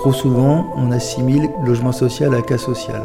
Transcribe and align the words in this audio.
trop 0.00 0.12
souvent, 0.14 0.72
on 0.76 0.92
assimile 0.92 1.50
logement 1.62 1.92
social 1.92 2.34
à 2.34 2.40
cas 2.40 2.56
social. 2.56 3.02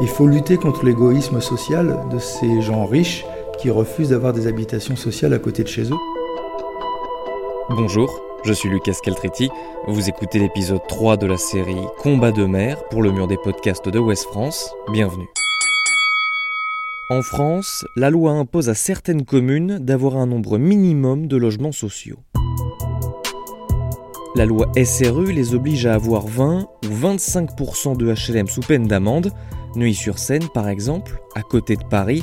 Il 0.00 0.06
faut 0.06 0.28
lutter 0.28 0.58
contre 0.58 0.84
l'égoïsme 0.84 1.40
social 1.40 2.04
de 2.08 2.20
ces 2.20 2.62
gens 2.62 2.86
riches 2.86 3.24
qui 3.58 3.68
refusent 3.68 4.10
d'avoir 4.10 4.32
des 4.32 4.46
habitations 4.46 4.94
sociales 4.94 5.32
à 5.32 5.40
côté 5.40 5.64
de 5.64 5.68
chez 5.68 5.90
eux. 5.90 5.98
Bonjour, 7.70 8.08
je 8.44 8.52
suis 8.52 8.68
Lucas 8.68 8.94
Caltretti. 9.02 9.50
Vous 9.88 10.08
écoutez 10.08 10.38
l'épisode 10.38 10.86
3 10.86 11.16
de 11.16 11.26
la 11.26 11.36
série 11.36 11.82
Combat 11.98 12.30
de 12.30 12.44
mer 12.44 12.84
pour 12.90 13.02
le 13.02 13.10
mur 13.10 13.26
des 13.26 13.38
podcasts 13.38 13.88
de 13.88 13.98
Ouest 13.98 14.26
France. 14.26 14.72
Bienvenue. 14.92 15.28
En 17.10 17.22
France, 17.22 17.84
la 17.96 18.08
loi 18.08 18.30
impose 18.30 18.68
à 18.68 18.74
certaines 18.74 19.24
communes 19.24 19.80
d'avoir 19.80 20.16
un 20.16 20.26
nombre 20.26 20.58
minimum 20.58 21.26
de 21.26 21.36
logements 21.36 21.72
sociaux. 21.72 22.18
La 24.36 24.46
loi 24.46 24.70
SRU 24.82 25.32
les 25.32 25.54
oblige 25.54 25.86
à 25.86 25.94
avoir 25.94 26.26
20 26.26 26.68
ou 26.84 26.88
25% 26.88 27.96
de 27.96 28.14
HLM 28.14 28.46
sous 28.46 28.60
peine 28.60 28.86
d'amende. 28.86 29.32
Neuilly-sur-Seine, 29.74 30.48
par 30.54 30.68
exemple, 30.68 31.20
à 31.34 31.42
côté 31.42 31.74
de 31.74 31.82
Paris, 31.82 32.22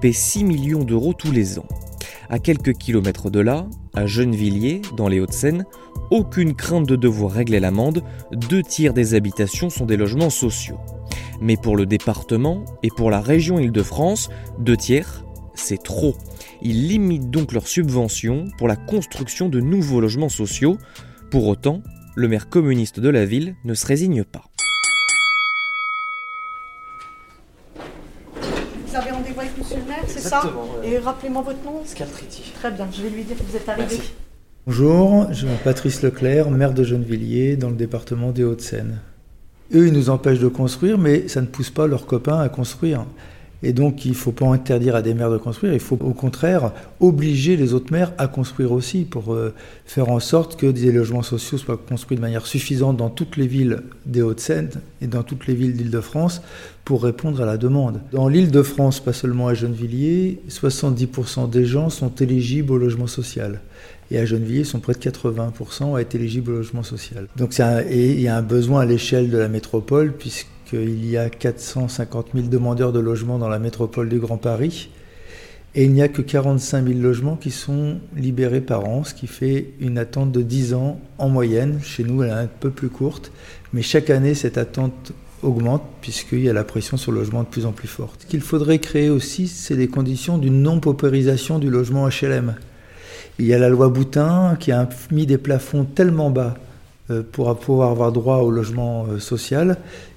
paie 0.00 0.12
6 0.12 0.44
millions 0.44 0.84
d'euros 0.84 1.14
tous 1.14 1.32
les 1.32 1.58
ans. 1.58 1.66
À 2.28 2.38
quelques 2.38 2.74
kilomètres 2.74 3.30
de 3.30 3.40
là, 3.40 3.66
à 3.94 4.06
Gennevilliers, 4.06 4.82
dans 4.98 5.08
les 5.08 5.18
Hauts-de-Seine, 5.18 5.64
aucune 6.10 6.54
crainte 6.54 6.86
de 6.86 6.96
devoir 6.96 7.32
régler 7.32 7.58
l'amende, 7.58 8.02
deux 8.32 8.62
tiers 8.62 8.92
des 8.92 9.14
habitations 9.14 9.70
sont 9.70 9.86
des 9.86 9.96
logements 9.96 10.30
sociaux. 10.30 10.78
Mais 11.40 11.56
pour 11.56 11.76
le 11.76 11.86
département 11.86 12.64
et 12.82 12.90
pour 12.94 13.10
la 13.10 13.20
région 13.20 13.58
Île-de-France, 13.58 14.28
deux 14.58 14.76
tiers, 14.76 15.24
c'est 15.54 15.82
trop. 15.82 16.16
Ils 16.60 16.86
limitent 16.86 17.30
donc 17.30 17.52
leurs 17.52 17.66
subventions 17.66 18.44
pour 18.58 18.68
la 18.68 18.76
construction 18.76 19.48
de 19.48 19.60
nouveaux 19.60 20.00
logements 20.00 20.28
sociaux. 20.28 20.76
Pour 21.30 21.48
autant, 21.48 21.82
le 22.14 22.28
maire 22.28 22.48
communiste 22.48 23.00
de 23.00 23.08
la 23.08 23.24
ville 23.24 23.56
ne 23.64 23.74
se 23.74 23.84
résigne 23.84 24.22
pas. 24.22 24.44
Vous 28.86 28.96
avez 28.96 29.10
rendez-vous 29.10 29.40
avec 29.40 29.58
monsieur 29.58 29.78
le 29.78 29.88
maire, 29.88 30.04
c'est 30.06 30.20
ça 30.20 30.42
Et 30.84 30.98
rappelez-moi 30.98 31.42
votre 31.42 31.62
nom 31.64 31.82
Scaltriti. 31.84 32.52
Très 32.54 32.70
bien, 32.70 32.86
je 32.92 33.02
vais 33.02 33.10
lui 33.10 33.24
dire 33.24 33.36
que 33.36 33.42
vous 33.42 33.56
êtes 33.56 33.68
arrivé. 33.68 33.96
Merci. 33.96 34.12
Bonjour, 34.66 35.26
je 35.32 35.46
suis 35.46 35.56
Patrice 35.64 36.02
Leclerc, 36.02 36.50
maire 36.50 36.72
de 36.72 36.84
Gennevilliers, 36.84 37.56
dans 37.56 37.70
le 37.70 37.76
département 37.76 38.30
des 38.30 38.44
Hauts-de-Seine. 38.44 39.00
Eux, 39.74 39.88
ils 39.88 39.92
nous 39.92 40.10
empêchent 40.10 40.38
de 40.38 40.48
construire, 40.48 40.96
mais 40.96 41.26
ça 41.26 41.40
ne 41.40 41.46
pousse 41.46 41.70
pas 41.70 41.88
leurs 41.88 42.06
copains 42.06 42.38
à 42.38 42.48
construire. 42.48 43.04
Et 43.62 43.72
donc, 43.72 44.04
il 44.04 44.10
ne 44.10 44.16
faut 44.16 44.32
pas 44.32 44.46
interdire 44.46 44.94
à 44.94 45.02
des 45.02 45.14
maires 45.14 45.30
de 45.30 45.38
construire, 45.38 45.72
il 45.72 45.80
faut 45.80 45.98
au 46.02 46.12
contraire 46.12 46.72
obliger 47.00 47.56
les 47.56 47.72
autres 47.72 47.92
maires 47.92 48.12
à 48.18 48.28
construire 48.28 48.72
aussi 48.72 49.04
pour 49.04 49.32
euh, 49.32 49.54
faire 49.86 50.10
en 50.10 50.20
sorte 50.20 50.56
que 50.56 50.66
des 50.66 50.92
logements 50.92 51.22
sociaux 51.22 51.58
soient 51.58 51.78
construits 51.78 52.16
de 52.16 52.22
manière 52.22 52.46
suffisante 52.46 52.96
dans 52.96 53.08
toutes 53.08 53.36
les 53.36 53.46
villes 53.46 53.82
des 54.04 54.22
Hauts-de-Seine 54.22 54.70
et 55.00 55.06
dans 55.06 55.22
toutes 55.22 55.46
les 55.46 55.54
villes 55.54 55.74
d'Île-de-France 55.74 56.42
pour 56.84 57.02
répondre 57.02 57.40
à 57.40 57.46
la 57.46 57.56
demande. 57.56 58.00
Dans 58.12 58.28
l'Île-de-France, 58.28 59.00
pas 59.00 59.12
seulement 59.12 59.48
à 59.48 59.54
Gennevilliers, 59.54 60.40
70% 60.48 61.48
des 61.50 61.64
gens 61.64 61.90
sont 61.90 62.14
éligibles 62.14 62.72
au 62.72 62.78
logement 62.78 63.06
social. 63.06 63.60
Et 64.10 64.18
à 64.18 64.24
Gennevilliers, 64.24 64.60
ils 64.60 64.66
sont 64.66 64.78
près 64.78 64.92
de 64.92 64.98
80% 64.98 65.96
à 65.96 66.00
être 66.00 66.14
éligibles 66.14 66.52
au 66.52 66.56
logement 66.56 66.84
social. 66.84 67.26
Donc 67.36 67.58
il 67.58 68.20
y 68.20 68.28
a 68.28 68.36
un 68.36 68.42
besoin 68.42 68.82
à 68.82 68.84
l'échelle 68.84 69.30
de 69.30 69.38
la 69.38 69.48
métropole, 69.48 70.12
puisqu'il 70.66 71.08
y 71.08 71.16
a 71.16 71.30
450 71.30 72.28
000 72.34 72.48
demandeurs 72.48 72.92
de 72.92 72.98
logement 72.98 73.38
dans 73.38 73.48
la 73.48 73.58
métropole 73.58 74.08
du 74.08 74.18
Grand 74.18 74.36
Paris. 74.36 74.90
Et 75.74 75.84
il 75.84 75.92
n'y 75.92 76.02
a 76.02 76.08
que 76.08 76.22
45 76.22 76.86
000 76.86 77.00
logements 77.00 77.36
qui 77.36 77.50
sont 77.50 77.98
libérés 78.16 78.62
par 78.62 78.86
an, 78.86 79.04
ce 79.04 79.12
qui 79.14 79.26
fait 79.26 79.72
une 79.78 79.98
attente 79.98 80.32
de 80.32 80.42
10 80.42 80.74
ans 80.74 81.00
en 81.18 81.28
moyenne. 81.28 81.80
Chez 81.82 82.02
nous, 82.02 82.22
elle 82.22 82.30
est 82.30 82.32
un 82.32 82.46
peu 82.46 82.70
plus 82.70 82.88
courte. 82.88 83.30
Mais 83.72 83.82
chaque 83.82 84.10
année, 84.10 84.34
cette 84.34 84.58
attente 84.58 85.12
augmente 85.42 85.82
puisqu'il 86.00 86.40
y 86.40 86.48
a 86.48 86.54
la 86.54 86.64
pression 86.64 86.96
sur 86.96 87.12
le 87.12 87.18
logement 87.18 87.42
de 87.42 87.48
plus 87.48 87.66
en 87.66 87.72
plus 87.72 87.88
forte. 87.88 88.22
Ce 88.22 88.26
qu'il 88.26 88.40
faudrait 88.40 88.78
créer 88.78 89.10
aussi, 89.10 89.48
c'est 89.48 89.76
des 89.76 89.88
conditions 89.88 90.38
d'une 90.38 90.62
non-paupérisation 90.62 91.58
du 91.58 91.68
logement 91.68 92.08
HLM. 92.08 92.56
Il 93.38 93.44
y 93.44 93.52
a 93.52 93.58
la 93.58 93.68
loi 93.68 93.88
Boutin 93.88 94.56
qui 94.58 94.72
a 94.72 94.88
mis 95.12 95.26
des 95.26 95.36
plafonds 95.36 95.84
tellement 95.84 96.30
bas 96.30 96.54
euh, 97.10 97.22
pour 97.30 97.54
pouvoir 97.58 97.90
avoir 97.90 98.12
droit 98.12 98.38
au 98.38 98.50
logement 98.50 99.06
euh, 99.10 99.18
social 99.18 99.76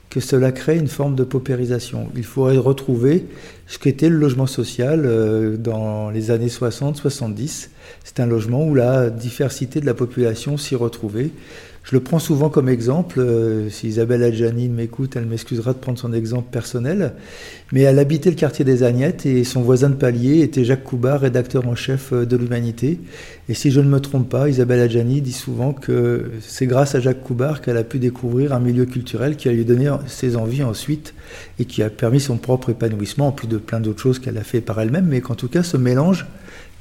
que 0.09 0.20
cela 0.20 0.52
crée 0.52 0.78
une 0.78 0.88
forme 0.88 1.16
de 1.16 1.24
paupérisation. 1.24 2.09
Il 2.16 2.24
faudrait 2.24 2.58
retrouver 2.58 3.25
ce 3.68 3.78
qu'était 3.78 4.09
le 4.09 4.18
logement 4.18 4.47
social 4.47 5.03
euh, 5.06 5.56
dans 5.56 6.09
les 6.09 6.31
années 6.31 6.47
60-70. 6.47 7.70
C'est 8.03 8.20
un 8.20 8.25
logement 8.25 8.66
où 8.66 8.74
la 8.74 9.09
diversité 9.09 9.80
de 9.80 9.86
la 9.86 9.94
population 9.94 10.58
s'y 10.58 10.75
retrouvait. 10.75 11.30
Je 11.84 11.95
le 11.95 12.01
prends 12.01 12.19
souvent 12.19 12.50
comme 12.50 12.69
exemple. 12.69 13.19
euh, 13.19 13.69
si 13.69 13.88
Isabelle 13.88 14.23
Adjani 14.23 14.69
m'écoute, 14.69 15.16
elle 15.16 15.25
m'excusera 15.25 15.73
de 15.73 15.79
prendre 15.79 15.97
son 15.97 16.13
exemple 16.13 16.50
personnel. 16.51 17.13
Mais 17.72 17.81
elle 17.81 18.00
habitait 18.00 18.29
le 18.29 18.35
quartier 18.35 18.66
des 18.66 18.84
Agnettes 18.84 19.25
et 19.25 19.44
son 19.44 19.62
voisin 19.62 19.90
de 19.90 19.95
palier 19.95 20.41
était 20.41 20.66
Jacques 20.66 20.84
Coubard, 20.84 21.22
rédacteur 21.22 21.67
en 21.67 21.75
chef 21.75 22.13
euh, 22.13 22.25
de 22.25 22.38
l'Humanité. 22.38 23.00
Et 23.47 23.53
si 23.53 23.72
je 23.72 23.79
ne 23.79 23.90
me 23.90 24.00
trompe 24.00 24.29
pas, 24.29 24.50
Isabelle 24.50 24.81
Adjani 24.81 25.22
dit 25.22 25.31
souvent 25.34 25.73
que 25.73 26.31
c'est 26.41 26.67
grâce 26.67 26.95
à 26.95 27.00
Jacques 27.00 27.23
Coubard 27.23 27.62
qu'elle 27.62 27.78
a 27.78 27.84
pu 27.84 27.97
découvrir 27.97 28.53
un 28.53 28.59
milieu 28.59 28.85
culturel 28.85 29.35
qui 29.35 29.50
a 29.50 29.51
lui 29.51 29.66
donné 29.66 29.90
ses 30.07 30.35
envies 30.35 30.63
ensuite 30.63 31.13
et 31.57 31.66
qui 31.66 31.81
a 31.81 31.90
permis 31.90 32.19
son 32.19 32.38
propre 32.38 32.69
épanouissement, 32.69 33.28
en 33.28 33.31
plus 33.31 33.47
de 33.47 33.57
plein 33.57 33.79
d'autres 33.79 34.01
choses 34.01 34.19
qu'elle 34.19 34.38
a 34.38 34.44
fait 34.44 34.61
par 34.61 34.79
elle-même. 34.79 35.07
Mais 35.07 35.22
qu'en 35.22 35.35
tout 35.35 35.47
cas, 35.47 35.63
ce 35.63 35.78
mélange 35.78 36.28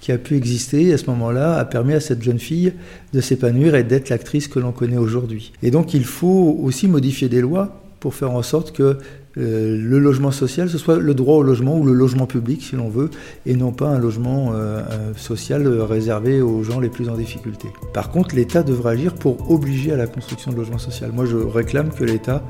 qui 0.01 0.13
a 0.13 0.19
pu 0.19 0.37
exister 0.37 0.93
à 0.93 0.99
ce 0.99 1.07
moment-là 1.07 1.59
a 1.59 1.65
permis 1.65 1.95
à 1.95 2.01
cette 2.01 2.23
jeune 2.23 2.39
fille 2.39 2.73
de 3.13 3.21
s'épanouir 3.21 3.75
et 3.75 3.85
d'être 3.85 4.09
l'actrice 4.09 4.49
que 4.49 4.59
l'on 4.59 4.73
connaît 4.73 4.97
aujourd'hui. 4.97 5.53
Et 5.63 5.71
donc 5.71 5.95
il 5.95 6.05
faut 6.05 6.59
aussi 6.63 6.89
modifier 6.89 7.29
des 7.29 7.41
lois 7.41 7.83
pour 8.01 8.15
faire 8.15 8.31
en 8.31 8.43
sorte 8.43 8.73
que 8.73 8.99
euh, 9.37 9.77
le 9.81 9.99
logement 9.99 10.31
social, 10.31 10.69
ce 10.69 10.79
soit 10.79 10.99
le 10.99 11.15
droit 11.15 11.37
au 11.37 11.43
logement 11.43 11.77
ou 11.79 11.85
le 11.85 11.93
logement 11.93 12.27
public, 12.27 12.63
si 12.63 12.77
l'on 12.77 12.89
veut, 12.89 13.11
et 13.47 13.55
non 13.55 13.73
pas 13.73 13.89
un 13.89 13.99
logement 13.99 14.53
euh, 14.53 14.81
euh, 14.91 15.15
social 15.17 15.67
réservé 15.69 16.41
aux 16.41 16.63
gens 16.63 16.81
les 16.81 16.89
plus 16.89 17.09
en 17.09 17.15
difficulté. 17.15 17.69
Par 17.95 18.11
contre, 18.11 18.35
l'État 18.35 18.63
devrait 18.63 18.95
agir 18.95 19.15
pour 19.15 19.51
obliger 19.51 19.93
à 19.93 19.97
la 19.97 20.07
construction 20.07 20.53
de 20.53 20.57
logements 20.57 20.79
sociaux. 20.79 21.07
Moi, 21.13 21.27
je 21.27 21.37
réclame 21.37 21.91
que 21.91 22.05
l'État 22.05 22.43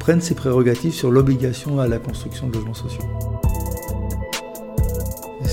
prenne 0.00 0.20
ses 0.20 0.34
prérogatives 0.34 0.92
sur 0.92 1.10
l'obligation 1.10 1.78
à 1.80 1.86
la 1.86 1.98
construction 1.98 2.48
de 2.48 2.54
logements 2.54 2.74
sociaux. 2.74 3.04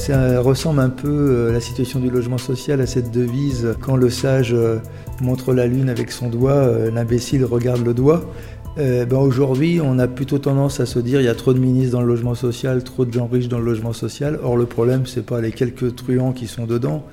Ça 0.05 0.41
ressemble 0.41 0.81
un 0.81 0.89
peu 0.89 1.07
euh, 1.07 1.53
la 1.53 1.61
situation 1.61 2.01
du 2.01 2.09
logement 2.09 2.37
social 2.37 2.81
à 2.81 2.85
cette 2.85 3.09
devise 3.09 3.73
quand 3.79 3.95
le 3.95 4.09
sage 4.09 4.51
euh, 4.53 4.79
montre 5.21 5.53
la 5.53 5.65
lune 5.65 5.89
avec 5.89 6.11
son 6.11 6.27
doigt, 6.27 6.51
euh, 6.51 6.91
l'imbécile 6.91 7.45
regarde 7.45 7.85
le 7.85 7.93
doigt. 7.93 8.29
Ben 8.75 9.13
Aujourd'hui, 9.13 9.79
on 9.81 9.99
a 9.99 10.09
plutôt 10.09 10.39
tendance 10.39 10.81
à 10.81 10.85
se 10.85 10.99
dire 10.99 11.21
il 11.21 11.23
y 11.23 11.29
a 11.29 11.35
trop 11.35 11.53
de 11.53 11.59
ministres 11.59 11.93
dans 11.93 12.01
le 12.01 12.07
logement 12.07 12.35
social, 12.35 12.83
trop 12.83 13.05
de 13.05 13.13
gens 13.13 13.29
riches 13.31 13.47
dans 13.47 13.59
le 13.59 13.63
logement 13.63 13.93
social. 13.93 14.37
Or, 14.43 14.57
le 14.57 14.65
problème, 14.65 15.05
c'est 15.05 15.25
pas 15.25 15.39
les 15.39 15.53
quelques 15.53 15.95
truands 15.95 16.33
qui 16.33 16.47
sont 16.47 16.65
dedans. 16.65 17.05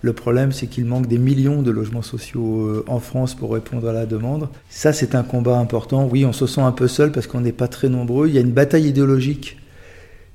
Le 0.00 0.14
problème, 0.14 0.50
c'est 0.50 0.68
qu'il 0.68 0.86
manque 0.86 1.06
des 1.06 1.18
millions 1.18 1.60
de 1.60 1.70
logements 1.70 2.00
sociaux 2.00 2.82
en 2.86 3.00
France 3.00 3.34
pour 3.34 3.52
répondre 3.52 3.86
à 3.88 3.92
la 3.92 4.06
demande. 4.06 4.48
Ça, 4.70 4.94
c'est 4.94 5.14
un 5.14 5.22
combat 5.22 5.58
important. 5.58 6.08
Oui, 6.10 6.24
on 6.24 6.32
se 6.32 6.46
sent 6.46 6.62
un 6.62 6.72
peu 6.72 6.88
seul 6.88 7.12
parce 7.12 7.26
qu'on 7.26 7.42
n'est 7.42 7.52
pas 7.52 7.68
très 7.68 7.90
nombreux. 7.90 8.28
Il 8.28 8.34
y 8.34 8.38
a 8.38 8.40
une 8.40 8.52
bataille 8.52 8.86
idéologique 8.86 9.57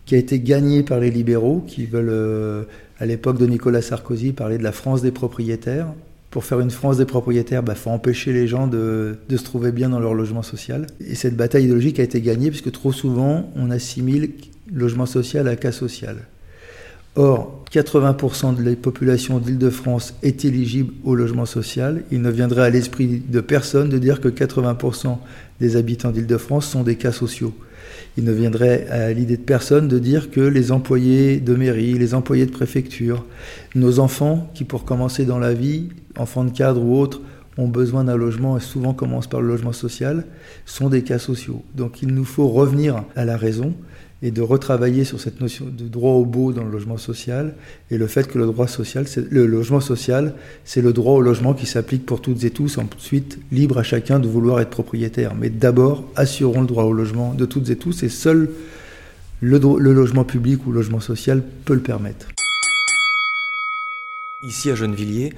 qui 0.06 0.16
a 0.16 0.18
été 0.18 0.40
gagnée 0.40 0.84
par 0.84 1.00
les 1.00 1.12
libéraux 1.12 1.64
qui 1.66 1.86
veulent, 1.86 2.10
euh, 2.10 2.64
à 3.00 3.06
l'époque 3.06 3.38
de 3.38 3.46
Nicolas 3.46 3.82
Sarkozy, 3.82 4.34
parler 4.34 4.58
de 4.58 4.64
la 4.64 4.72
France 4.72 5.02
des 5.02 5.12
propriétaires. 5.12 5.88
Pour 6.30 6.46
faire 6.46 6.60
une 6.60 6.72
France 6.72 6.98
des 6.98 7.06
propriétaires, 7.06 7.64
il 7.68 7.76
faut 7.76 7.92
empêcher 7.92 8.34
les 8.34 8.48
gens 8.48 8.68
de, 8.68 9.18
de 9.30 9.38
se 9.38 9.44
trouver 9.44 9.72
bien 9.72 9.90
dans 9.90 10.00
leur 10.00 10.14
logement 10.14 10.42
social. 10.42 10.88
Et 11.00 11.16
cette 11.16 11.36
bataille 11.36 11.66
idéologique 11.66 12.00
a 12.00 12.04
été 12.04 12.22
gagnée 12.22 12.50
puisque 12.50 12.72
trop 12.72 12.92
souvent, 12.92 13.52
on 13.56 13.70
assimile 13.70 14.32
logement 14.74 15.06
social 15.06 15.48
à 15.48 15.56
cas 15.56 15.72
social. 15.72 16.18
Or, 17.16 17.64
80% 17.72 18.56
de 18.56 18.64
la 18.64 18.76
population 18.76 19.38
d'Île-de-France 19.38 20.16
est 20.24 20.46
éligible 20.46 20.94
au 21.04 21.14
logement 21.14 21.46
social. 21.46 22.04
Il 22.12 22.24
ne 22.24 22.32
viendrait 22.32 22.64
à 22.64 22.70
l'esprit 22.72 23.22
de 23.28 23.40
personne 23.40 23.90
de 23.90 24.00
dire 24.00 24.20
que 24.20 24.30
80% 24.30 25.18
des 25.60 25.76
habitants 25.76 26.10
d'Île-de-France 26.10 26.66
sont 26.66 26.82
des 26.82 26.96
cas 26.96 27.12
sociaux. 27.12 27.54
Il 28.18 28.24
ne 28.24 28.32
viendrait 28.32 28.88
à 28.90 29.12
l'idée 29.12 29.38
de 29.38 29.42
personne 29.42 29.88
de 29.88 30.00
dire 30.00 30.32
que 30.32 30.42
les 30.42 30.72
employés 30.72 31.40
de 31.40 31.56
mairie, 31.56 31.94
les 31.94 32.14
employés 32.14 32.46
de 32.46 32.52
préfecture, 32.52 33.26
nos 33.76 34.00
enfants 34.00 34.52
qui 34.54 34.64
pour 34.64 34.86
commencer 34.86 35.26
dans 35.26 35.40
la 35.40 35.54
vie, 35.54 35.90
enfants 36.18 36.44
de 36.44 36.52
cadre 36.52 36.82
ou 36.82 36.98
autres, 37.00 37.22
ont 37.58 37.68
besoin 37.68 38.04
d'un 38.04 38.16
logement 38.16 38.58
et 38.58 38.62
souvent 38.62 38.94
commencent 38.94 39.28
par 39.28 39.42
le 39.42 39.48
logement 39.48 39.74
social, 39.74 40.26
sont 40.66 40.90
des 40.90 41.04
cas 41.04 41.20
sociaux. 41.20 41.64
Donc 41.76 42.02
il 42.02 42.10
nous 42.10 42.26
faut 42.26 42.48
revenir 42.48 43.04
à 43.16 43.26
la 43.26 43.38
raison 43.38 43.74
et 44.24 44.32
de 44.32 44.42
retravailler 44.42 45.04
sur 45.04 45.20
cette 45.20 45.42
notion 45.42 45.66
de 45.66 45.88
droit 45.88 46.14
au 46.14 46.24
beau 46.24 46.54
dans 46.54 46.64
le 46.64 46.72
logement 46.72 46.98
social 46.98 47.56
et 47.92 47.98
le 47.98 48.08
fait 48.08 48.26
que 48.26 48.40
le 48.40 48.46
droit 48.46 48.68
social, 48.68 49.06
le 49.30 49.46
logement 49.46 49.82
social, 49.82 50.34
c'est 50.64 50.82
le 50.82 50.94
droit 50.94 51.14
au 51.14 51.22
logement 51.22 51.54
qui 51.54 51.66
s'applique 51.66 52.06
pour 52.06 52.22
toutes 52.22 52.46
et 52.46 52.50
tous. 52.50 52.78
Ensuite, 52.78 53.38
libre 53.52 53.78
à 53.80 53.84
chacun 53.84 54.20
de 54.20 54.28
vouloir 54.28 54.62
être 54.62 54.70
propriétaire. 54.70 55.36
Mais 55.36 55.50
d'abord, 55.50 56.06
assurons 56.16 56.62
le 56.62 56.68
droit 56.68 56.86
au 56.86 56.94
logement 56.94 57.34
de 57.34 57.46
toutes 57.46 57.70
et 57.70 57.76
tous 57.76 58.02
et 58.04 58.10
seul 58.10 58.50
le, 59.42 59.60
le 59.60 59.94
logement 59.94 60.24
public 60.24 60.66
ou 60.66 60.72
le 60.72 60.78
logement 60.78 61.02
social 61.02 61.44
peut 61.66 61.74
le 61.74 61.82
permettre. 61.82 62.30
Ici 64.48 64.72
à 64.72 64.76
Gennevilliers, 64.76 65.34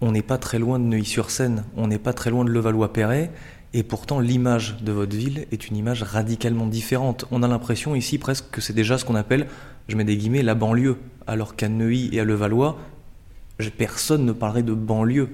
on 0.00 0.12
n'est 0.12 0.22
pas 0.22 0.38
très 0.38 0.58
loin 0.58 0.78
de 0.78 0.84
Neuilly-sur-Seine, 0.84 1.64
on 1.76 1.88
n'est 1.88 1.98
pas 1.98 2.14
très 2.14 2.30
loin 2.30 2.46
de 2.46 2.50
Levallois-Perret, 2.50 3.30
et 3.72 3.82
pourtant 3.82 4.20
l'image 4.20 4.76
de 4.82 4.92
votre 4.92 5.16
ville 5.16 5.46
est 5.52 5.68
une 5.68 5.76
image 5.76 6.02
radicalement 6.02 6.66
différente. 6.66 7.26
On 7.30 7.42
a 7.42 7.48
l'impression 7.48 7.94
ici 7.94 8.18
presque 8.18 8.46
que 8.50 8.60
c'est 8.60 8.72
déjà 8.72 8.98
ce 8.98 9.04
qu'on 9.04 9.14
appelle, 9.14 9.46
je 9.88 9.96
mets 9.96 10.04
des 10.04 10.16
guillemets, 10.16 10.42
la 10.42 10.54
banlieue, 10.54 10.96
alors 11.26 11.54
qu'à 11.54 11.68
Neuilly 11.68 12.10
et 12.12 12.20
à 12.20 12.24
Levallois, 12.24 12.78
personne 13.76 14.24
ne 14.24 14.32
parlerait 14.32 14.62
de 14.62 14.74
banlieue. 14.74 15.28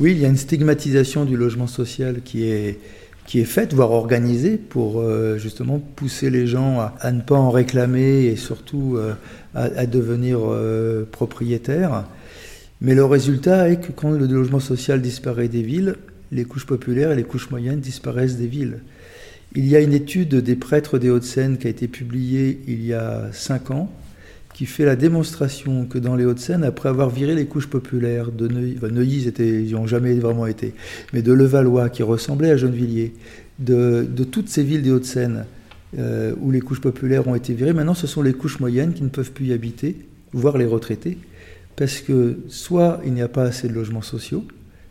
Oui, 0.00 0.12
il 0.12 0.18
y 0.18 0.24
a 0.24 0.28
une 0.28 0.36
stigmatisation 0.36 1.24
du 1.24 1.36
logement 1.36 1.66
social 1.66 2.22
qui 2.22 2.44
est, 2.44 2.78
qui 3.26 3.40
est 3.40 3.44
faite, 3.44 3.74
voire 3.74 3.90
organisée, 3.90 4.56
pour 4.56 5.00
euh, 5.00 5.38
justement 5.38 5.78
pousser 5.78 6.30
les 6.30 6.46
gens 6.46 6.80
à, 7.00 7.12
ne 7.12 7.20
pas 7.20 7.36
en 7.36 7.50
réclamer 7.50 8.24
et 8.26 8.36
surtout 8.36 8.96
euh, 8.96 9.14
à, 9.54 9.86
devenir 9.86 10.38
euh, 10.42 11.04
propriétaires. 11.10 12.04
Mais 12.80 12.94
le 12.94 13.04
résultat 13.04 13.70
est 13.70 13.80
que 13.80 13.92
quand 13.92 14.10
le 14.10 14.26
logement 14.26 14.60
social 14.60 15.02
disparaît 15.02 15.48
des 15.48 15.62
villes, 15.62 15.96
les 16.32 16.44
couches 16.44 16.66
populaires 16.66 17.12
et 17.12 17.16
les 17.16 17.24
couches 17.24 17.50
moyennes 17.50 17.80
disparaissent 17.80 18.36
des 18.36 18.46
villes. 18.46 18.80
Il 19.54 19.66
y 19.66 19.76
a 19.76 19.80
une 19.80 19.94
étude 19.94 20.34
des 20.34 20.56
prêtres 20.56 20.98
des 20.98 21.08
Hauts-de-Seine 21.08 21.56
qui 21.56 21.66
a 21.66 21.70
été 21.70 21.88
publiée 21.88 22.60
il 22.68 22.84
y 22.84 22.92
a 22.92 23.28
cinq 23.32 23.70
ans, 23.70 23.90
qui 24.52 24.66
fait 24.66 24.84
la 24.84 24.96
démonstration 24.96 25.86
que 25.86 25.98
dans 25.98 26.16
les 26.16 26.24
Hauts-de-Seine, 26.24 26.64
après 26.64 26.88
avoir 26.88 27.10
viré 27.10 27.34
les 27.34 27.46
couches 27.46 27.68
populaires 27.68 28.30
de 28.30 28.48
Neuilly, 28.48 28.74
enfin 28.76 28.88
Neuilly 28.88 29.32
ils 29.38 29.62
n'y 29.64 29.74
ont 29.74 29.86
jamais 29.86 30.14
vraiment 30.14 30.46
été, 30.46 30.74
mais 31.12 31.22
de 31.22 31.32
Levallois, 31.32 31.88
qui 31.88 32.02
ressemblait 32.02 32.50
à 32.50 32.56
Gennevilliers, 32.56 33.14
de, 33.58 34.06
de 34.08 34.24
toutes 34.24 34.48
ces 34.48 34.62
villes 34.62 34.82
des 34.82 34.90
Hauts-de-Seine 34.90 35.46
euh, 35.98 36.34
où 36.40 36.50
les 36.50 36.60
couches 36.60 36.80
populaires 36.80 37.26
ont 37.26 37.34
été 37.34 37.54
virées, 37.54 37.72
maintenant 37.72 37.94
ce 37.94 38.06
sont 38.06 38.20
les 38.20 38.34
couches 38.34 38.60
moyennes 38.60 38.92
qui 38.92 39.02
ne 39.02 39.08
peuvent 39.08 39.32
plus 39.32 39.46
y 39.46 39.52
habiter, 39.52 39.96
voire 40.32 40.58
les 40.58 40.66
retraités, 40.66 41.16
parce 41.76 42.00
que 42.00 42.40
soit 42.48 43.00
il 43.06 43.14
n'y 43.14 43.22
a 43.22 43.28
pas 43.28 43.44
assez 43.44 43.68
de 43.68 43.72
logements 43.72 44.02
sociaux, 44.02 44.44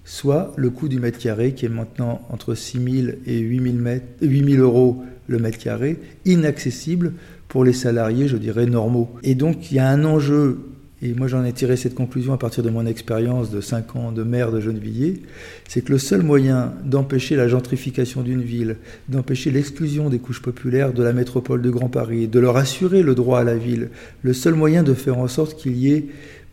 soit 0.07 0.53
le 0.55 0.69
coût 0.69 0.87
du 0.87 1.01
mètre 1.01 1.19
carré, 1.19 1.51
qui 1.51 1.65
est 1.65 1.69
maintenant 1.69 2.21
entre 2.29 2.55
6 2.55 3.03
000 3.03 3.07
et 3.25 3.39
8 3.39 4.01
000, 4.21 4.61
euros 4.63 5.03
le 5.27 5.37
mètre 5.37 5.57
carré, 5.57 5.99
inaccessible 6.23 7.11
pour 7.49 7.65
les 7.65 7.73
salariés, 7.73 8.29
je 8.29 8.37
dirais, 8.37 8.65
normaux. 8.67 9.13
Et 9.23 9.35
donc 9.35 9.69
il 9.69 9.75
y 9.75 9.79
a 9.79 9.89
un 9.89 10.05
enjeu, 10.05 10.59
et 11.01 11.13
moi 11.13 11.27
j'en 11.27 11.43
ai 11.43 11.51
tiré 11.51 11.75
cette 11.75 11.93
conclusion 11.93 12.31
à 12.31 12.37
partir 12.37 12.63
de 12.63 12.69
mon 12.69 12.85
expérience 12.85 13.51
de 13.51 13.59
5 13.59 13.97
ans 13.97 14.11
de 14.13 14.23
maire 14.23 14.53
de 14.53 14.61
Gennevilliers, 14.61 15.23
c'est 15.67 15.81
que 15.81 15.91
le 15.91 15.97
seul 15.97 16.23
moyen 16.23 16.73
d'empêcher 16.85 17.35
la 17.35 17.49
gentrification 17.49 18.21
d'une 18.21 18.41
ville, 18.41 18.77
d'empêcher 19.09 19.51
l'exclusion 19.51 20.09
des 20.09 20.19
couches 20.19 20.41
populaires 20.41 20.93
de 20.93 21.03
la 21.03 21.11
métropole 21.11 21.61
de 21.61 21.69
Grand 21.69 21.89
Paris, 21.89 22.29
de 22.29 22.39
leur 22.39 22.55
assurer 22.55 23.03
le 23.03 23.13
droit 23.13 23.41
à 23.41 23.43
la 23.43 23.57
ville, 23.57 23.89
le 24.23 24.31
seul 24.31 24.53
moyen 24.53 24.83
de 24.83 24.93
faire 24.93 25.17
en 25.17 25.27
sorte 25.27 25.59
qu'il 25.59 25.75
y 25.75 25.91
ait 25.91 26.05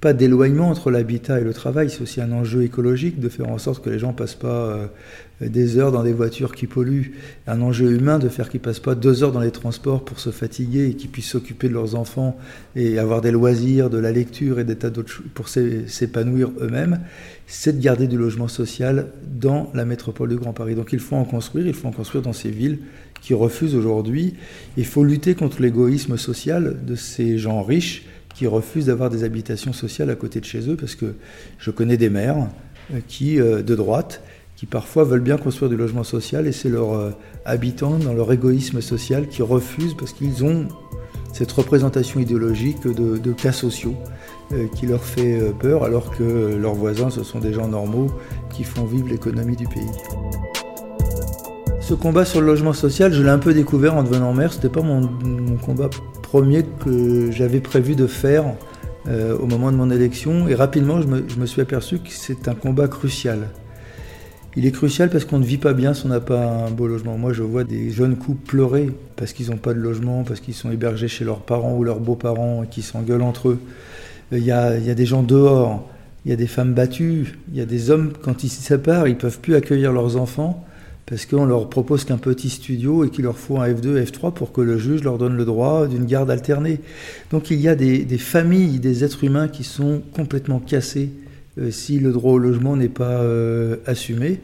pas 0.05 0.13
d'éloignement 0.13 0.69
entre 0.69 0.91
l'habitat 0.91 1.41
et 1.41 1.45
le 1.45 1.55
travail. 1.55 1.89
C'est 1.89 2.03
aussi 2.03 2.21
un 2.21 2.31
enjeu 2.31 2.63
écologique 2.63 3.21
de 3.21 3.31
faire 3.31 3.49
en 3.49 3.57
sorte 3.57 3.83
que 3.83 3.89
les 3.89 3.99
gens 3.99 4.13
passent 4.13 4.35
pas 4.35 4.67
euh, 4.67 4.87
des 5.41 5.79
heures 5.79 5.93
dans 5.93 6.03
des 6.03 6.13
voitures 6.13 6.55
qui 6.55 6.67
polluent. 6.67 7.13
Un 7.47 7.63
enjeu 7.63 7.91
humain 7.91 8.19
de 8.19 8.29
faire 8.29 8.51
qu'ils 8.51 8.61
passent 8.61 8.81
pas 8.81 8.95
deux 8.95 9.25
heures 9.25 9.33
dans 9.33 9.41
les 9.41 9.51
transports 9.51 10.05
pour 10.05 10.21
se 10.21 10.29
fatiguer 10.29 10.91
et 10.91 10.95
qu'ils 10.95 11.09
puissent 11.09 11.31
s'occuper 11.31 11.71
de 11.71 11.73
leurs 11.73 11.95
enfants 11.95 12.37
et 12.77 12.99
avoir 12.99 13.23
des 13.23 13.31
loisirs, 13.31 13.89
de 13.89 13.97
la 13.97 14.13
lecture 14.13 14.61
et 14.61 14.65
des 14.65 14.77
tas 14.77 14.91
d'autres 14.91 15.09
choses 15.09 15.25
pour 15.33 15.49
s'épanouir 15.49 16.51
eux-mêmes. 16.61 17.01
C'est 17.47 17.75
de 17.75 17.83
garder 17.83 18.07
du 18.07 18.19
logement 18.19 18.49
social 18.49 19.07
dans 19.41 19.71
la 19.73 19.87
métropole 19.87 20.29
du 20.29 20.37
Grand 20.37 20.53
Paris. 20.53 20.75
Donc 20.75 20.93
il 20.93 21.01
faut 21.01 21.17
en 21.17 21.25
construire, 21.25 21.67
il 21.67 21.73
faut 21.73 21.89
en 21.89 21.93
construire 21.93 22.23
dans 22.23 22.35
ces 22.35 22.51
villes 22.51 22.81
qui 23.23 23.33
refusent 23.33 23.75
aujourd'hui. 23.75 24.35
Il 24.77 24.85
faut 24.85 25.03
lutter 25.03 25.35
contre 25.35 25.63
l'égoïsme 25.63 26.19
social 26.19 26.85
de 26.85 26.95
ces 26.95 27.39
gens 27.39 27.63
riches 27.63 28.05
qui 28.35 28.47
refusent 28.47 28.87
d'avoir 28.87 29.11
des 29.11 29.25
habitations 29.25 29.73
sociales 29.73 30.11
à 30.11 30.17
côté 30.17 30.41
de 30.41 30.45
chez 30.45 30.69
eux, 30.69 30.77
parce 30.77 30.95
que 30.95 31.15
je 31.59 31.71
connais 31.71 31.97
des 31.97 32.11
maires 32.11 32.49
euh, 32.93 32.99
qui, 33.07 33.41
euh, 33.41 33.63
de 33.63 33.75
droite, 33.75 34.23
qui 34.57 34.67
parfois 34.67 35.05
veulent 35.05 35.21
bien 35.21 35.37
construire 35.37 35.71
du 35.71 35.77
logement 35.77 36.05
social, 36.05 36.47
et 36.47 36.53
c'est 36.53 36.69
leurs 36.69 36.95
euh, 36.95 37.11
habitants, 37.45 37.99
dans 37.99 38.13
leur 38.13 38.33
égoïsme 38.33 38.81
social, 38.81 39.29
qui 39.29 39.43
refusent 39.43 39.95
parce 39.97 40.13
qu'ils 40.13 40.45
ont 40.45 40.69
cette 41.33 41.51
représentation 41.51 42.21
idéologique 42.21 42.87
de, 42.87 43.33
cas 43.33 43.51
sociaux 43.51 43.97
qui 44.77 44.87
leur 44.87 45.03
fait 45.03 45.41
peur, 45.59 45.83
alors 45.83 46.17
que 46.17 46.55
leurs 46.55 46.75
voisins, 46.75 47.11
ce 47.11 47.25
sont 47.25 47.41
des 47.41 47.53
gens 47.53 47.67
normaux 47.67 48.07
qui 48.51 48.63
font 48.63 48.85
vivre 48.85 49.09
l'économie 49.09 49.57
du 49.57 49.67
pays. 49.67 49.83
Ce 51.87 51.93
combat 51.93 52.25
sur 52.25 52.41
le 52.41 52.47
logement 52.47 52.73
social, 52.73 53.13
je 53.13 53.23
l'ai 53.23 53.29
un 53.29 53.39
peu 53.39 53.53
découvert 53.53 53.95
en 53.95 54.03
devenant 54.03 54.33
maire. 54.33 54.55
C'était 54.55 54.71
pas 54.71 54.81
mon, 54.81 55.07
combat 55.59 55.91
premier 56.23 56.65
que 56.83 57.31
j'avais 57.31 57.61
prévu 57.61 57.95
de 57.95 58.07
faire 58.07 58.47
euh, 59.07 59.37
au 59.37 59.45
moment 59.45 59.71
de 59.71 59.77
mon 59.77 59.91
élection. 59.91 60.49
Et 60.49 60.55
rapidement, 60.55 61.03
je 61.03 61.07
me, 61.07 61.45
suis 61.45 61.61
aperçu 61.61 61.99
que 61.99 62.09
c'est 62.09 62.49
un 62.49 62.55
combat 62.55 62.89
crucial. 62.89 63.51
Il 64.57 64.65
est 64.65 64.71
crucial 64.71 65.11
parce 65.11 65.27
qu'on 65.27 65.39
ne 65.39 65.45
vit 65.45 65.59
pas 65.59 65.75
bien 65.75 65.93
si 65.93 66.07
on 66.07 66.09
n'a 66.09 66.21
pas 66.21 66.47
un 66.47 66.71
beau 66.71 66.87
logement. 66.87 67.19
Moi, 67.19 67.35
je 67.35 67.43
vois 67.43 67.65
des 67.65 67.91
jeunes 67.91 68.17
couples 68.17 68.47
pleurer 68.47 68.91
parce 69.17 69.35
qu'ils 69.35 69.51
n'ont 69.51 69.59
pas 69.59 69.75
de 69.75 69.81
logement, 69.81 70.25
parce 70.25 70.41
qu'ils 70.41 70.55
sont 70.55 70.71
hébergés 70.71 71.09
chez 71.09 71.27
leurs 71.27 71.41
parents 71.41 71.77
ou 71.77 71.85
leurs 71.85 72.01
beaux-parents 72.01 72.63
et 72.63 72.67
qui 72.67 72.81
s'engueulent 72.81 73.21
entre 73.21 73.51
eux. 73.51 73.59
Il 74.33 74.39
y, 74.39 74.53
a, 74.53 74.79
il 74.79 74.87
y 74.87 74.91
a 74.91 74.95
des 74.95 75.05
gens 75.05 75.23
dehors, 75.23 75.87
il 76.25 76.31
y 76.31 76.33
a 76.33 76.37
des 76.37 76.47
femmes 76.47 76.73
battues, 76.73 77.39
il 77.53 77.59
y 77.59 77.61
a 77.61 77.67
des 77.67 77.91
hommes, 77.91 78.15
quand 78.23 78.43
ils 78.43 78.49
se 78.49 78.63
séparent, 78.63 79.07
ils 79.07 79.19
peuvent 79.19 79.39
plus 79.39 79.55
accueillir 79.55 79.93
leurs 79.93 80.17
enfants 80.17 80.65
parce 81.07 81.27
qu'on 81.27 81.45
leur 81.45 81.69
propose 81.69 82.05
qu'un 82.05 82.17
petit 82.17 82.49
studio 82.49 83.05
et 83.05 83.11
qu'il 83.11 83.25
leur 83.25 83.37
faut 83.37 83.59
un 83.59 83.69
F2, 83.69 84.03
F3 84.05 84.33
pour 84.33 84.53
que 84.53 84.61
le 84.61 84.79
juge 84.79 85.05
leur 85.05 85.19
donne 85.19 85.37
le 85.37 85.45
droit 85.45 85.87
d'une 85.87 86.07
garde 86.07 86.31
alternée. 86.31 86.81
Donc 87.31 87.51
il 87.51 87.61
y 87.61 87.69
a 87.69 87.75
des, 87.75 88.07
familles, 88.19 88.79
des 88.79 89.05
êtres 89.05 89.25
humains 89.25 89.49
qui 89.49 89.65
sont 89.65 90.03
complètement 90.15 90.61
cassés 90.61 91.11
euh, 91.59 91.71
si 91.71 91.99
le 91.99 92.11
droit 92.11 92.33
au 92.33 92.39
logement 92.39 92.77
n'est 92.77 92.89
pas 92.89 93.21
euh, 93.21 93.77
assumé. 93.87 94.41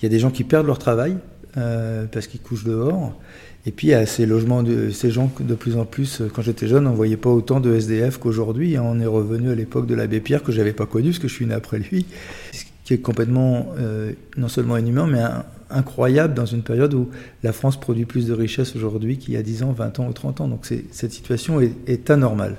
Il 0.00 0.02
y 0.04 0.06
a 0.06 0.08
des 0.08 0.18
gens 0.18 0.30
qui 0.30 0.42
perdent 0.42 0.66
leur 0.66 0.78
travail 0.78 1.16
euh, 1.56 2.06
parce 2.10 2.26
qu'ils 2.26 2.40
couchent 2.40 2.64
dehors. 2.64 3.14
Et 3.66 3.70
puis 3.72 3.88
il 3.88 3.90
y 3.90 3.94
a 3.94 4.06
ces 4.06 4.24
logements, 4.24 4.64
ces 4.90 5.10
gens 5.10 5.30
de 5.38 5.54
plus 5.54 5.76
en 5.76 5.84
plus, 5.84 6.22
quand 6.34 6.40
j'étais 6.40 6.66
jeune, 6.66 6.86
on 6.86 6.92
ne 6.92 6.96
voyait 6.96 7.18
pas 7.18 7.28
autant 7.28 7.60
de 7.60 7.72
SDF 7.72 8.16
qu'aujourd'hui. 8.16 8.76
Hein. 8.76 8.82
On 8.84 8.98
est 8.98 9.06
revenu 9.06 9.50
à 9.50 9.54
l'époque 9.54 9.86
de 9.86 9.94
l'abbé 9.94 10.20
Pierre 10.20 10.42
que 10.42 10.50
j'avais 10.50 10.72
pas 10.72 10.86
connu 10.86 11.10
parce 11.10 11.18
que 11.18 11.28
je 11.28 11.34
suis 11.34 11.46
né 11.46 11.52
après 11.52 11.78
lui, 11.78 12.06
ce 12.52 12.64
qui 12.84 12.94
est 12.94 12.98
complètement 12.98 13.74
non 14.38 14.48
seulement 14.48 14.78
inhumain, 14.78 15.06
mais 15.06 15.20
un, 15.20 15.44
incroyable 15.70 16.34
dans 16.34 16.46
une 16.46 16.62
période 16.62 16.94
où 16.94 17.08
la 17.42 17.52
France 17.52 17.78
produit 17.78 18.04
plus 18.04 18.26
de 18.26 18.32
richesses 18.32 18.76
aujourd'hui 18.76 19.18
qu'il 19.18 19.34
y 19.34 19.36
a 19.36 19.42
10 19.42 19.62
ans, 19.62 19.72
20 19.72 20.00
ans 20.00 20.08
ou 20.08 20.12
30 20.12 20.40
ans. 20.40 20.48
Donc 20.48 20.66
cette 20.66 21.12
situation 21.12 21.60
est, 21.60 22.10
anormale. 22.10 22.56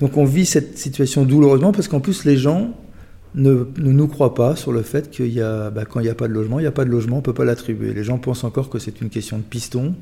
Donc 0.00 0.16
on 0.16 0.24
vit 0.24 0.46
cette 0.46 0.78
situation 0.78 1.24
douloureusement 1.24 1.72
parce 1.72 1.88
qu'en 1.88 2.00
plus 2.00 2.24
les 2.24 2.36
gens 2.36 2.74
ne, 3.34 3.66
nous 3.76 4.08
croient 4.08 4.34
pas 4.34 4.56
sur 4.56 4.72
le 4.72 4.82
fait 4.82 5.10
qu'il 5.10 5.32
y 5.32 5.40
a, 5.40 5.70
bah, 5.70 5.84
quand 5.84 6.00
il 6.00 6.04
n'y 6.04 6.08
a 6.08 6.14
pas 6.14 6.28
de 6.28 6.32
logement, 6.32 6.58
il 6.58 6.62
n'y 6.62 6.68
a 6.68 6.72
pas 6.72 6.84
de 6.84 6.90
logement, 6.90 7.16
on 7.16 7.20
ne 7.20 7.24
peut 7.24 7.34
pas 7.34 7.44
l'attribuer. 7.44 7.92
Les 7.92 8.04
gens 8.04 8.18
pensent 8.18 8.44
encore 8.44 8.70
que 8.70 8.78
c'est 8.78 9.00
une 9.00 9.10
question 9.10 9.38
de 9.38 9.42
piston, 9.42 9.94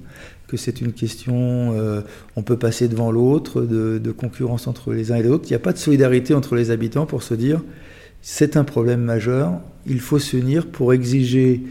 que 0.46 0.56
c'est 0.56 0.80
une 0.80 0.92
question, 0.92 1.72
euh, 1.74 2.00
on 2.36 2.42
peut 2.42 2.56
passer 2.56 2.88
devant 2.88 3.10
l'autre, 3.10 3.62
de, 3.62 3.98
de 3.98 4.12
concurrence 4.12 4.66
entre 4.66 4.92
les 4.92 5.10
uns 5.10 5.16
et 5.16 5.22
les 5.22 5.28
autres. 5.28 5.44
Il 5.46 5.52
n'y 5.52 5.56
a 5.56 5.60
pas 5.60 5.72
de 5.72 5.78
solidarité 5.78 6.34
entre 6.34 6.54
les 6.54 6.70
habitants 6.70 7.06
pour 7.06 7.22
se 7.22 7.34
dire 7.34 7.60
c'est 8.26 8.56
un 8.56 8.64
problème 8.64 9.02
majeur, 9.02 9.60
il 9.86 10.00
faut 10.00 10.18
s'unir 10.18 10.66
pour 10.66 10.94
exiger 10.94 11.62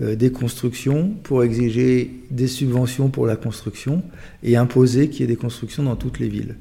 des 0.00 0.32
constructions, 0.32 1.10
pour 1.22 1.44
exiger 1.44 2.10
des 2.30 2.46
subventions 2.46 3.08
pour 3.08 3.26
la 3.26 3.36
construction 3.36 4.02
et 4.42 4.56
imposer 4.56 5.08
qu'il 5.08 5.20
y 5.20 5.24
ait 5.24 5.26
des 5.26 5.36
constructions 5.36 5.82
dans 5.82 5.96
toutes 5.96 6.18
les 6.18 6.28
villes. 6.28 6.56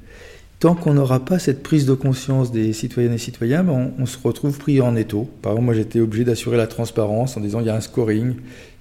Tant 0.60 0.76
qu'on 0.76 0.94
n'aura 0.94 1.24
pas 1.24 1.40
cette 1.40 1.64
prise 1.64 1.86
de 1.86 1.94
conscience 1.94 2.52
des 2.52 2.74
citoyennes 2.74 3.14
et 3.14 3.18
citoyens, 3.18 3.64
ben, 3.64 3.94
on, 3.98 4.06
se 4.06 4.18
retrouve 4.22 4.58
pris 4.58 4.82
en 4.82 4.98
étau. 4.98 5.30
Par 5.42 5.54
exemple, 5.54 5.66
moi 5.68 5.74
j'étais 5.74 6.02
obligé 6.02 6.26
d'assurer 6.26 6.58
la 6.58 6.68
transparence 6.68 7.38
en 7.38 7.40
disant 7.40 7.62
il 7.62 7.68
y 7.68 7.70
a 7.70 7.76
un 7.76 7.82
scoring 7.82 8.36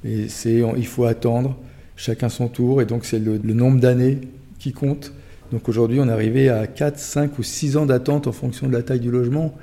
et 0.04 0.28
c'est 0.28 0.64
il 0.76 0.86
faut 0.86 1.04
attendre 1.04 1.56
chacun 1.94 2.28
son 2.28 2.48
tour 2.48 2.82
et 2.82 2.84
donc 2.84 3.04
c'est 3.04 3.20
le, 3.20 3.40
le 3.42 3.54
nombre 3.54 3.78
d'années 3.78 4.18
qui 4.58 4.72
compte. 4.72 5.12
Donc 5.52 5.68
aujourd'hui 5.68 6.00
on 6.00 6.08
est 6.08 6.12
arrivé 6.12 6.48
à 6.48 6.66
4, 6.66 6.98
5 6.98 7.38
ou 7.38 7.44
6 7.44 7.76
ans 7.76 7.86
d'attente 7.86 8.26
en 8.26 8.32
fonction 8.32 8.66
de 8.66 8.72
la 8.72 8.82
taille 8.82 8.98
du 8.98 9.12
logement. 9.12 9.56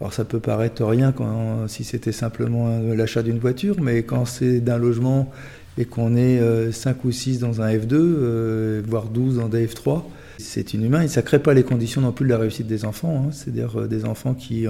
Alors 0.00 0.12
ça 0.12 0.24
peut 0.24 0.40
paraître 0.40 0.84
rien 0.84 1.12
quand, 1.12 1.66
si 1.66 1.82
c'était 1.82 2.12
simplement 2.12 2.80
l'achat 2.94 3.22
d'une 3.22 3.38
voiture, 3.38 3.80
mais 3.80 4.04
quand 4.04 4.26
c'est 4.26 4.60
d'un 4.60 4.78
logement 4.78 5.32
et 5.78 5.84
qu'on 5.84 6.16
est 6.16 6.40
5 6.72 6.96
euh, 6.96 6.98
ou 7.04 7.12
6 7.12 7.38
dans 7.38 7.62
un 7.62 7.72
F2, 7.72 7.94
euh, 7.94 8.82
voire 8.86 9.06
12 9.06 9.36
dans 9.36 9.48
des 9.48 9.66
F3, 9.66 10.02
c'est 10.38 10.74
inhumain 10.74 11.02
et 11.02 11.08
ça 11.08 11.20
ne 11.20 11.26
crée 11.26 11.38
pas 11.38 11.54
les 11.54 11.62
conditions 11.62 12.00
non 12.00 12.12
plus 12.12 12.24
de 12.24 12.30
la 12.30 12.38
réussite 12.38 12.66
des 12.66 12.84
enfants. 12.84 13.24
Hein. 13.26 13.30
C'est-à-dire 13.32 13.80
euh, 13.80 13.86
des 13.86 14.04
enfants 14.04 14.34
qui 14.34 14.66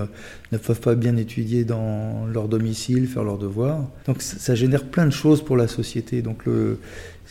ne 0.53 0.59
peuvent 0.59 0.81
pas 0.81 0.95
bien 0.95 1.17
étudier 1.17 1.65
dans 1.65 2.27
leur 2.27 2.49
domicile, 2.49 3.07
faire 3.07 3.25
leurs 3.25 3.39
devoirs. 3.39 3.89
Donc 4.07 4.21
ça, 4.21 4.55
génère 4.55 4.85
plein 4.85 5.07
de 5.07 5.11
choses 5.11 5.43
pour 5.43 5.57
la 5.57 5.67
société. 5.67 6.21
Donc 6.21 6.45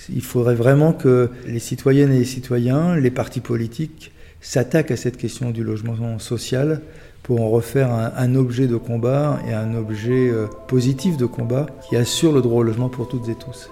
il 0.10 0.22
faudrait 0.22 0.56
vraiment 0.56 0.94
que 0.94 1.30
les 1.48 1.60
citoyennes 1.60 2.12
et 2.12 2.20
les 2.20 2.26
citoyens, 2.26 2.96
les 2.96 3.12
partis 3.12 3.42
politiques, 3.42 4.12
s'attaquent 4.42 4.92
à 4.92 4.98
cette 4.98 5.18
question 5.18 5.52
du 5.52 5.64
logement 5.64 6.20
social 6.20 6.82
pour 7.28 7.42
en 7.42 7.50
refaire 7.50 7.92
un, 7.92 8.36
objet 8.36 8.68
de 8.68 8.78
combat 8.78 9.38
et 9.46 9.54
un 9.54 9.76
objet 9.76 10.30
euh, 10.30 10.48
positif 10.70 11.18
de 11.18 11.26
combat 11.26 11.66
qui 11.90 11.98
assure 11.98 12.32
le 12.32 12.42
droit 12.42 12.62
au 12.62 12.64
logement 12.64 12.88
pour 12.88 13.10
toutes 13.10 13.28
et 13.28 13.36
tous. 13.36 13.70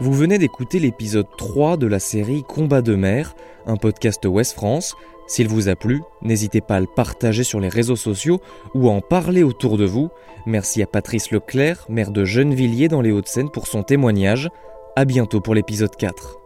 Vous 0.00 0.14
venez 0.14 0.38
d'écouter 0.38 0.78
l'épisode 0.78 1.26
3 1.36 1.76
de 1.76 1.86
la 1.86 1.98
série 1.98 2.42
Combat 2.42 2.80
de 2.80 2.94
mer, 2.94 3.36
un 3.66 3.76
podcast 3.76 4.24
Ouest 4.24 4.54
France. 4.54 4.94
S'il 5.26 5.46
vous 5.46 5.68
a 5.68 5.76
plu, 5.76 6.00
n'hésitez 6.22 6.62
pas 6.62 6.76
à 6.76 6.80
le 6.80 6.86
partager 6.86 7.44
sur 7.44 7.60
les 7.60 7.68
réseaux 7.68 7.94
sociaux 7.94 8.40
ou 8.74 8.88
à 8.88 8.92
en 8.92 9.02
parler 9.02 9.42
autour 9.42 9.76
de 9.76 9.84
vous. 9.84 10.08
Merci 10.46 10.82
à 10.82 10.86
Patrice 10.86 11.30
Leclerc, 11.30 11.84
maire 11.90 12.10
de 12.10 12.24
Gennevilliers 12.24 12.88
dans 12.88 13.02
les 13.02 13.12
Hauts-de-Seine 13.12 13.50
pour 13.50 13.66
son 13.66 13.82
témoignage. 13.82 14.48
À 14.96 15.04
bientôt 15.04 15.42
pour 15.42 15.54
l'épisode 15.54 15.94
4. 15.94 16.39